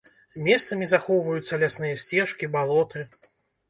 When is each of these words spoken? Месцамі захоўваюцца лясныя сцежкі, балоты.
Месцамі 0.47 0.87
захоўваюцца 0.93 1.61
лясныя 1.67 2.03
сцежкі, 2.07 2.53
балоты. 2.61 3.09